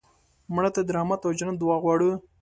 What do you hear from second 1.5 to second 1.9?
دعا